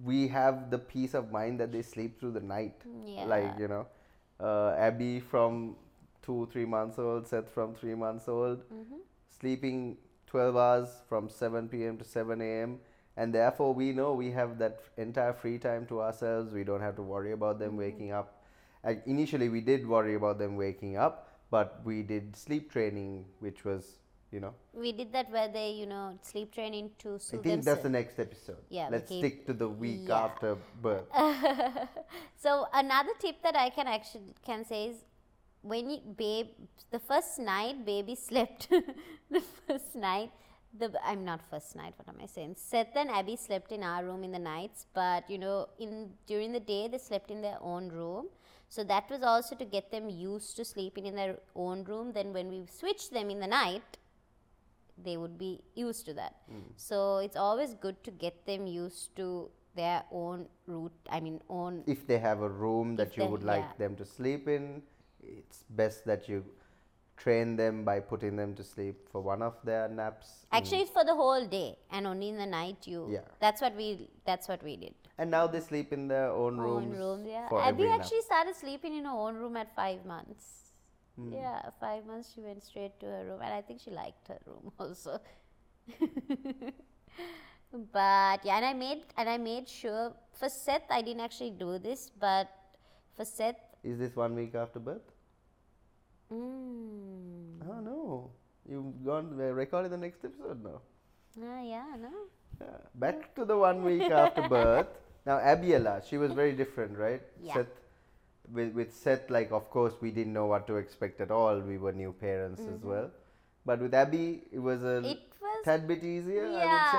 [0.04, 2.86] we have the peace of mind that they sleep through the night.
[3.06, 3.26] Yeah.
[3.26, 3.88] Like you know,
[4.39, 5.76] uh, Abby from
[6.22, 9.02] two three months old, Seth from three months old, Mm-hmm.
[9.39, 11.98] Sleeping 12 hours from 7 p.m.
[11.98, 12.80] to 7 a.m.
[13.17, 16.52] And therefore, we know we have that entire free time to ourselves.
[16.54, 17.80] We don't have to worry about them mm-hmm.
[17.80, 18.43] waking up.
[18.84, 23.63] Like initially, we did worry about them waking up, but we did sleep training, which
[23.63, 24.00] was,
[24.32, 27.63] you know, We did that where they, you know, sleep training to I soothe think
[27.63, 28.62] that's the next episode.
[28.69, 30.26] Yeah, Let's keep- stick to the week Yeah.
[30.26, 31.08] after birth.
[32.36, 34.98] so another tip that I can actually can say is
[35.71, 36.47] when you babe
[36.91, 38.69] the first night baby slept
[39.36, 40.32] the first night
[40.80, 41.93] the I'm not first night.
[41.97, 42.56] What am I saying?
[42.58, 46.51] Seth and Abby slept in our room in the nights, but you know, in during
[46.51, 48.28] the day they slept in their own room.
[48.69, 52.12] So that was also to get them used to sleeping in their own room.
[52.13, 53.97] Then when we switched them in the night,
[55.01, 56.36] they would be used to that.
[56.49, 56.71] Hmm.
[56.75, 60.93] So it's always good to get them used to their own route.
[61.10, 61.84] I mean, own.
[61.86, 63.88] If they have a room that you would like yeah.
[63.88, 64.82] them to sleep in,
[65.28, 66.44] it's best that you
[67.18, 70.46] train them by putting them to sleep for one of their naps.
[70.52, 73.08] Actually, it's for the whole day, and only in the night you.
[73.10, 73.20] Yeah.
[73.40, 74.10] That's what we.
[74.26, 74.94] That's what we did.
[75.18, 76.78] and now they sleep in their own rooms.
[76.78, 77.00] own rooms.
[77.00, 77.26] room.
[77.26, 78.00] Yeah, for Abby every nap.
[78.02, 80.72] actually started sleeping in her own room at five months.
[81.16, 81.32] Hmm.
[81.34, 84.40] Yeah, five months she went straight to her room, and I think she liked her
[84.46, 85.20] room also.
[87.96, 91.80] but yeah, and I made and I made sure for Seth I didn't actually do
[91.80, 92.50] this, but
[93.16, 95.14] for Seth, Is this one week after birth?
[96.32, 98.30] Mm, Oh no,
[98.70, 100.82] you've gone we're recording the next episode now.
[101.44, 102.12] ah, yeah, no,
[102.62, 102.78] Yeah.
[102.96, 104.88] Back to the one week after birth.
[105.26, 107.22] Now Abiela, she was very different, right?
[107.42, 107.54] Yeah.
[107.56, 107.68] Seth,
[108.54, 111.60] with, with Seth, like of course we didn't know what to expect at all.
[111.60, 113.10] We were new parents as well.
[113.66, 115.06] But with Abby, it was a Mm-hmm.
[115.06, 116.46] it was tad bit easier.
[116.46, 116.92] I would yeah,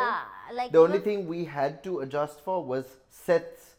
[0.48, 0.54] say.
[0.56, 3.75] like The only thing we had to adjust for was Seth's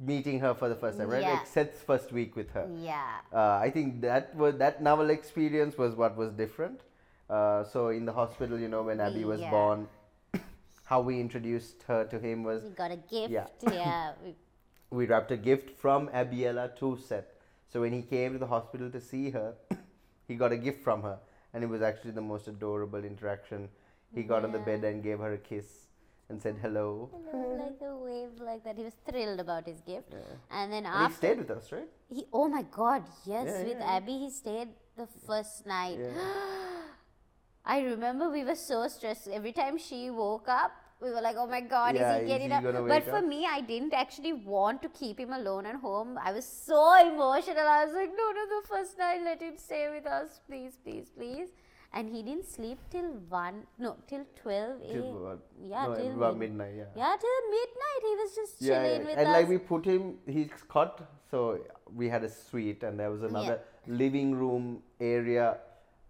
[0.00, 1.22] meeting her for the first time, right?
[1.22, 1.32] Yeah.
[1.34, 2.68] Like Seth's first week with her.
[2.80, 6.80] yeah, Uh, I think that was that novel experience was what was different.
[7.28, 9.50] Uh, so in the hospital, you know, when Abby was Yeah.
[9.50, 9.88] born,
[10.84, 13.30] how we introduced her to him was we got a gift.
[13.30, 13.46] Yeah.
[13.72, 14.12] Yeah,
[14.90, 17.26] we, wrapped a gift from Abiela to Seth.
[17.68, 19.54] So when he came to the hospital to see her,
[20.28, 21.18] he got a gift from her,
[21.52, 23.68] and it was actually the most adorable interaction.
[24.14, 25.87] He got on the bed and gave her a kiss
[26.30, 27.10] and said hello.
[27.58, 28.76] like a wave like that.
[28.76, 30.34] He was thrilled about his gift, Yeah.
[30.50, 31.88] and then And he stayed with us, right?
[32.08, 33.96] He, oh my God, yes, Yeah, with yeah.
[33.96, 35.98] Abby, he stayed the first night.
[37.64, 39.28] I remember we were so stressed.
[39.28, 42.28] Every time she woke up, we were like, oh my God, Yeah, is he is
[42.28, 42.88] getting he up?
[42.88, 43.24] But for up?
[43.26, 46.18] me, I didn't actually want to keep him alone at home.
[46.22, 47.58] I was so emotional.
[47.74, 51.10] I was like, no, no, the first night, let him stay with us, please, please,
[51.16, 51.48] please.
[51.92, 55.16] And he didn't sleep till 1, no, till 12 Till a.m.
[55.16, 56.74] about, Yeah, no, till mid- midnight.
[56.76, 56.84] Yeah.
[56.94, 58.02] Yeah, till midnight.
[58.02, 59.06] He was just Yeah, chilling yeah.
[59.08, 59.32] with and us.
[59.34, 61.00] like we put him, he's cot.
[61.30, 61.60] So
[61.94, 65.56] we had a suite, and there was another living room area,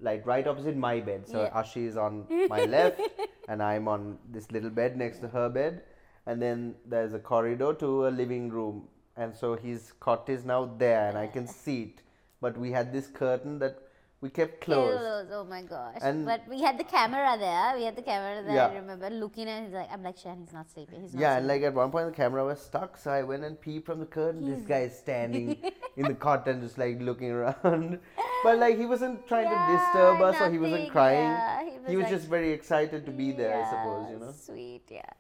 [0.01, 1.29] like right opposite my bed.
[1.29, 1.63] So Yeah.
[1.63, 3.01] Ashi is on my left,
[3.49, 5.83] and I'm on this little bed next to her bed,
[6.27, 10.65] and then there's a corridor to a living room, and so his cot is now
[10.79, 12.03] there, and I can see it.
[12.41, 13.79] But we had this curtain that
[14.21, 14.61] we kept.
[14.61, 15.99] Close, Oh my gosh.
[16.03, 17.77] And- but we had the camera there.
[17.77, 18.63] We had the camera there.
[18.71, 19.65] I remember looking at.
[19.65, 21.03] He's like, I'm like, Shan, he's not sleeping.
[21.03, 23.45] He's not Yeah, and like at one point the camera was stuck, so I went
[23.45, 24.49] and peeped from the curtain.
[24.51, 25.57] This guy is standing
[25.97, 27.99] in the cot and just like looking around.
[28.45, 31.19] But like he wasn't trying to disturb us or he wasn't crying.
[31.31, 34.19] yeah, he he was was like- just very excited to be there, I suppose, you
[34.19, 34.33] know.
[34.33, 35.11] Sweet, yeah.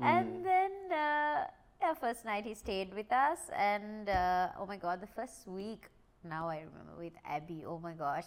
[0.00, 0.04] Mm.
[0.12, 1.44] And then, uh,
[1.80, 5.90] yeah, first night he stayed with us, and uh, oh my god, the first week.
[6.24, 7.64] Now I remember with Abby.
[7.66, 8.24] Oh my gosh.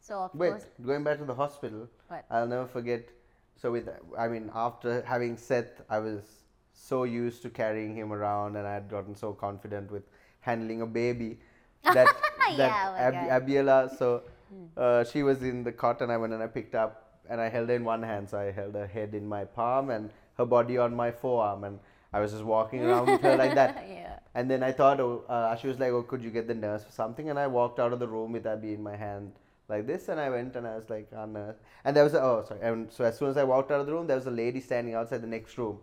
[0.00, 2.24] So of Wait, course, going back to the hospital, What?
[2.30, 3.08] I'll never forget.
[3.56, 6.22] So with, I mean, after having Seth, I was
[6.74, 10.02] so used to carrying him around, and I had gotten so confident with
[10.40, 11.38] handling a baby
[11.82, 12.06] that
[12.56, 13.96] that Yeah, oh Ab- Abiela.
[13.98, 14.22] So
[14.76, 17.48] uh, she was in the cot, and I went and I picked up, and I
[17.48, 20.44] held her in one hand, so I held her head in my palm and her
[20.44, 21.80] body on my forearm, and
[22.16, 23.86] I was just walking around with her like that.
[23.88, 24.18] yeah.
[24.34, 26.84] And then I thought, oh, uh, she was like, oh, could you get the nurse
[26.84, 27.30] for something?
[27.30, 29.32] And I walked out of the room with Abby in my hand
[29.68, 31.56] like this, and I went and I was like, ah, nurse.
[31.84, 32.60] And there was, a, oh, sorry.
[32.62, 34.60] And so as soon as I walked out of the room, there was a lady
[34.60, 35.78] standing outside the next room.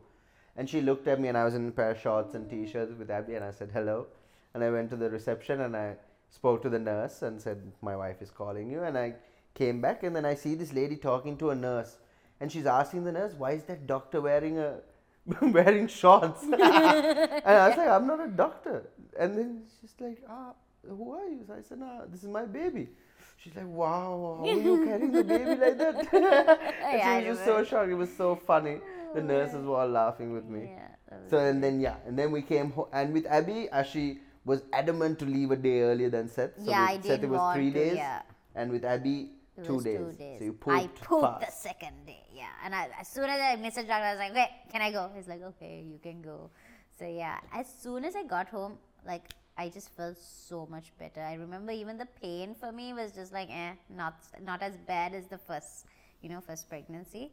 [0.55, 2.93] And she looked at me, and I was in a pair of shorts and t-shirts
[2.97, 4.07] with Abby, and I said hello.
[4.53, 5.95] And I went to the reception, and I
[6.29, 8.83] spoke to the nurse and said, my wife is calling you.
[8.83, 9.15] And I
[9.55, 11.97] came back, and then I see this lady talking to a nurse,
[12.39, 14.77] and she's asking the nurse, why is that doctor wearing a
[15.41, 16.43] wearing shorts?
[16.43, 18.89] and I was like, I'm not a doctor.
[19.17, 20.53] And then she's like, ah,
[20.87, 21.43] who are you?
[21.47, 22.89] So I said, nah, this is my baby.
[23.37, 26.13] She's like, wow, how are you carrying the baby like that?
[26.13, 27.89] and Yeah, she was just so shocked.
[27.89, 28.79] It was so funny.
[29.13, 30.71] The nurses were all laughing with me.
[30.71, 31.17] Yeah.
[31.29, 35.19] So and then yeah, and then we came home, and with Abby, Ashi was adamant
[35.19, 36.51] to leave a day earlier than Seth.
[36.57, 38.21] So yeah, I didn't Seth it was three to, days, Yeah.
[38.55, 39.97] and with Abby It two was days.
[39.99, 40.39] two days.
[40.39, 42.49] So you I pooped pooped the second day, yeah.
[42.63, 45.11] And I, as soon as I messaged doctor, I was like, "Okay, can I go?"
[45.15, 46.49] He's like, "Okay, you can go."
[46.97, 51.21] So yeah, as soon as I got home, like I just felt so much better.
[51.21, 55.13] I remember even the pain for me was just like, eh, not not as bad
[55.13, 55.85] as the first,
[56.21, 57.31] you know, first pregnancy.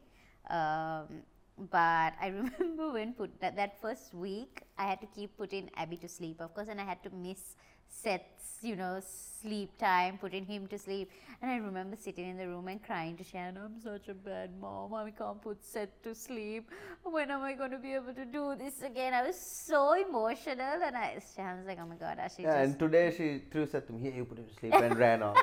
[0.49, 1.23] Um,
[1.57, 2.27] but I
[2.59, 6.41] remember when put that, that first week, I had to keep putting Abby to sleep,
[6.41, 7.55] of course, and I had to miss
[7.91, 8.99] Seth's, you know,
[9.41, 11.09] sleep time, putting him to sleep.
[11.41, 14.51] And I remember sitting in the room and crying to Shan, I'm such a bad
[14.59, 14.93] mom.
[14.93, 16.69] I can't put Seth to sleep.
[17.03, 19.13] When am I going to be able to do this again?
[19.13, 20.79] I was so emotional.
[20.85, 23.65] And I, Shan was like, oh my God, Ashi, Yeah, just and today she threw
[23.65, 25.37] said to me, Here, you put him to sleep and ran off.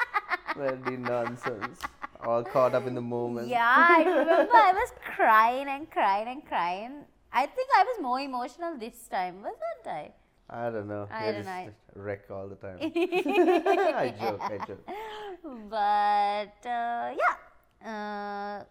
[0.56, 1.80] Very nonsense.
[2.24, 3.48] All caught up in the moment.
[3.48, 7.04] Yeah, I remember I was crying and crying and crying.
[7.32, 10.12] I think I was more emotional this time, wasn't I?
[10.48, 11.08] I don't know.
[11.10, 11.72] I You're don't just know.
[11.94, 12.78] wreck all the time.
[12.82, 14.86] I joke, I joke.
[15.68, 17.36] But uh, yeah.
[17.84, 18.64] Uh,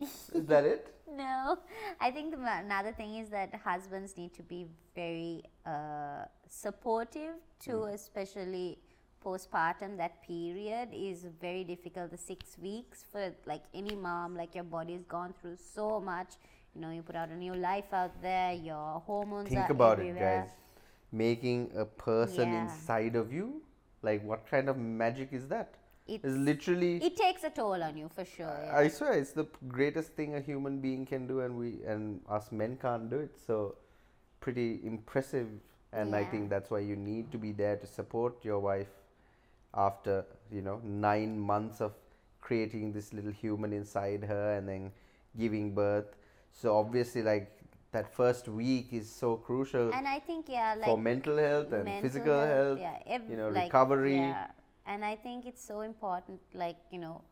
[0.34, 0.94] Is that it?
[1.12, 1.58] no,
[2.00, 7.70] I think the, another thing is that husbands need to be very uh, supportive to,
[7.72, 7.94] Mm.
[7.94, 8.78] especially
[9.24, 9.96] postpartum.
[9.98, 12.10] That period is very difficult.
[12.12, 16.34] The six weeks for like any mom, like your body's gone through so much.
[16.74, 18.52] You know, you put out a new life out there.
[18.52, 19.66] Your hormones are everywhere.
[19.66, 20.48] Think about it, guys.
[21.12, 22.62] Making a person Yeah.
[22.64, 23.62] inside of you,
[24.02, 25.74] like what kind of magic is that?
[26.06, 26.96] It's, It's literally.
[27.04, 28.46] it takes a toll on you for sure.
[28.46, 28.76] yeah.
[28.76, 32.50] I swear, it's the greatest thing a human being can do, and we and us
[32.52, 33.36] men can't do it.
[33.46, 33.76] So,
[34.40, 35.48] pretty impressive,
[35.92, 38.88] and I think that's why you need to be there to support your wife
[39.74, 41.92] after you know nine months of
[42.40, 44.90] creating this little human inside her and then
[45.38, 46.16] giving birth.
[46.52, 47.50] So obviously, like
[47.92, 51.84] that first week is so crucial and I think yeah, like for mental health and
[51.84, 52.78] mental physical health.
[52.80, 54.16] yeah, ev- you know, like, recovery.
[54.16, 54.46] Yeah.
[54.86, 57.22] And I think it's so important, like, you know,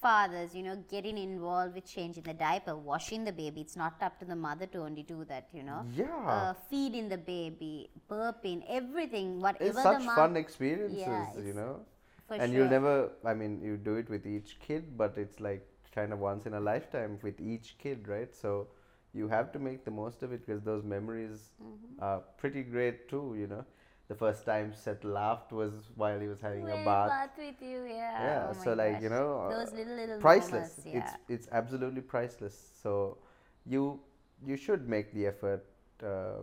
[0.00, 3.60] fathers, you know, getting involved with changing the diaper, washing the baby.
[3.60, 5.84] It's not up to the mother to only do that, you know.
[5.94, 6.06] Yeah.
[6.26, 10.16] Uh, feeding the baby, burping, everything, whatever it's the such mom.
[10.16, 11.80] fun experiences, Yeah, you know.
[12.26, 12.60] for and sure.
[12.60, 16.18] you'll never i mean you do it with each kid but it's like kind of
[16.18, 18.34] once in a lifetime with each kid right?
[18.34, 18.68] So
[19.12, 21.98] you have to make the most of it because those memories Mm-hmm.
[21.98, 23.64] are pretty great too you know?
[24.08, 27.12] The first time seth laughed was while he was having Well, a bath.
[27.12, 28.12] bath with you, yeah.
[28.18, 30.80] yeah Oh so like you know uh, those little little priceless.
[30.80, 30.98] moments, yeah.
[30.98, 32.72] it's it's absolutely priceless.
[32.82, 33.18] So
[33.66, 34.00] you
[34.44, 35.64] you should make the effort
[36.02, 36.42] uh,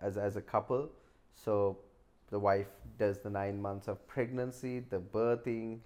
[0.00, 0.90] as as a couple.
[1.34, 1.78] So
[2.30, 5.80] the wife does the nine months of pregnancy the birthing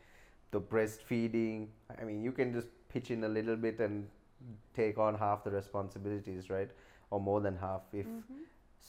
[0.50, 1.68] the breastfeeding.
[2.00, 4.08] I mean you can just pitch in a little bit and
[4.74, 6.70] take on half the responsibilities right
[7.10, 8.42] or more than half if Mm-hmm.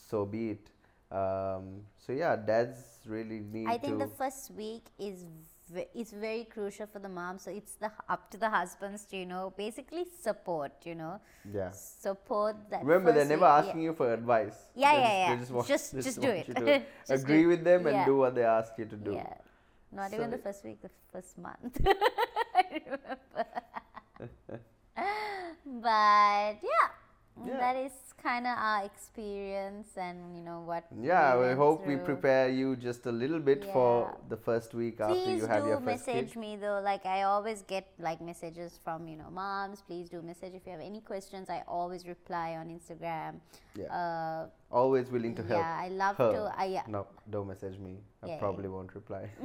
[0.09, 0.69] so be it
[1.11, 5.25] um, so yeah dads really need I think the first week is
[5.73, 7.39] ve- is very crucial for the mom.
[7.39, 10.71] So it's the up to the husbands to you know basically support.
[10.85, 11.19] You know,
[11.51, 12.83] yeah support that.
[12.85, 13.57] Remember, they're never week, yeah.
[13.69, 14.57] asking you for advice.
[14.75, 15.35] Yeah, They yeah, just- yeah.
[15.39, 16.45] just want- Just- they just do it.
[16.45, 17.47] to Just do agree it.
[17.47, 18.05] with them and Yeah.
[18.05, 19.13] do what they ask you to do.
[19.13, 19.33] Yeah,
[19.91, 21.81] not So even the first week, the first month.
[22.55, 23.45] I remember.
[25.65, 26.89] but yeah,
[27.45, 27.57] Yeah.
[27.57, 27.91] that is
[28.23, 30.85] kind of our experience, and you know what.
[31.01, 34.99] Yeah, we we hope we prepare you just a little bit for the first week
[35.01, 36.39] after you have your first Please do message kid.
[36.39, 36.79] me though.
[36.83, 39.81] Like I always get like messages from you know moms.
[39.81, 41.49] Please do message if you have any questions.
[41.49, 43.39] I always reply on Instagram.
[43.75, 43.85] Yeah.
[43.93, 45.61] Uh, Always willing to help.
[45.61, 46.31] yeah, I love her.
[46.31, 46.53] to.
[46.55, 46.83] I yeah.
[46.87, 47.93] No, don't message me.
[48.21, 48.39] I Yeah, yeah.
[48.39, 49.29] probably won't reply.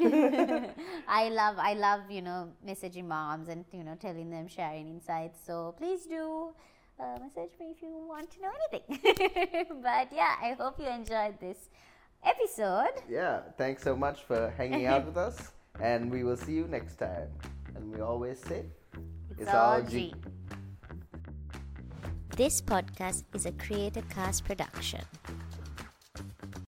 [1.09, 5.39] I love I love you know messaging moms and you know telling them sharing insights.
[5.47, 6.53] So please do
[7.01, 8.99] uh, message me if you want to know anything.
[9.83, 11.71] but yeah, I hope you enjoyed this
[12.25, 13.03] episode.
[13.09, 16.97] yeah, thanks so much for hanging out with us, and we will see you next
[16.97, 17.29] time.
[17.75, 18.65] And we always say,
[19.39, 20.15] It's, all G.
[22.37, 25.03] This podcast is a Creator Cast production.